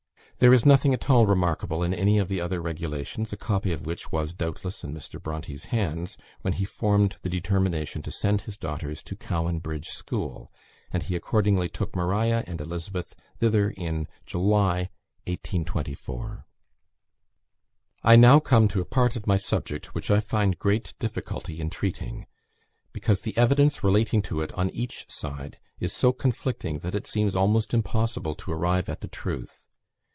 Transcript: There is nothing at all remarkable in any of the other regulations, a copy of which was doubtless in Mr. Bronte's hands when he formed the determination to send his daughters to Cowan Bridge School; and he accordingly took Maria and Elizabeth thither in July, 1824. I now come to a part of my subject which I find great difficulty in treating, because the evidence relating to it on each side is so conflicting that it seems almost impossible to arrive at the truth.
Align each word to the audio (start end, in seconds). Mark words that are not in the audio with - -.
There 0.39 0.51
is 0.55 0.65
nothing 0.65 0.91
at 0.91 1.07
all 1.07 1.27
remarkable 1.27 1.83
in 1.83 1.93
any 1.93 2.17
of 2.17 2.27
the 2.27 2.41
other 2.41 2.61
regulations, 2.63 3.31
a 3.31 3.37
copy 3.37 3.71
of 3.73 3.85
which 3.85 4.11
was 4.11 4.33
doubtless 4.33 4.83
in 4.83 4.91
Mr. 4.91 5.21
Bronte's 5.21 5.65
hands 5.65 6.17
when 6.41 6.53
he 6.53 6.65
formed 6.65 7.17
the 7.21 7.29
determination 7.29 8.01
to 8.01 8.09
send 8.09 8.41
his 8.41 8.57
daughters 8.57 9.03
to 9.03 9.15
Cowan 9.15 9.59
Bridge 9.59 9.89
School; 9.89 10.51
and 10.89 11.03
he 11.03 11.15
accordingly 11.15 11.69
took 11.69 11.95
Maria 11.95 12.43
and 12.47 12.59
Elizabeth 12.59 13.13
thither 13.37 13.69
in 13.69 14.07
July, 14.25 14.89
1824. 15.27 16.47
I 18.03 18.15
now 18.15 18.39
come 18.39 18.67
to 18.69 18.81
a 18.81 18.85
part 18.85 19.15
of 19.15 19.27
my 19.27 19.35
subject 19.35 19.93
which 19.93 20.09
I 20.09 20.19
find 20.19 20.57
great 20.57 20.95
difficulty 20.97 21.59
in 21.59 21.69
treating, 21.69 22.25
because 22.91 23.21
the 23.21 23.37
evidence 23.37 23.83
relating 23.83 24.23
to 24.23 24.41
it 24.41 24.51
on 24.53 24.71
each 24.71 25.05
side 25.07 25.59
is 25.79 25.93
so 25.93 26.11
conflicting 26.11 26.79
that 26.79 26.95
it 26.95 27.05
seems 27.05 27.35
almost 27.35 27.75
impossible 27.75 28.33
to 28.33 28.51
arrive 28.51 28.89
at 28.89 29.01
the 29.01 29.07
truth. 29.07 29.67